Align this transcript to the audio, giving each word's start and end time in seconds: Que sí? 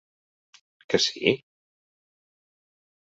Que 0.93 0.99
sí? 1.05 1.25